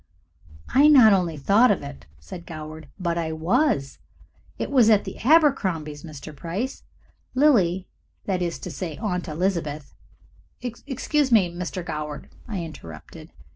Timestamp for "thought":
1.37-1.69